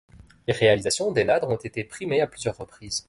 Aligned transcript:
Les 0.47 0.53
réalisations 0.55 1.11
d’Ennadre 1.11 1.47
ont 1.49 1.55
été 1.57 1.83
primées 1.83 2.21
à 2.21 2.25
plusieurs 2.27 2.57
reprises. 2.57 2.99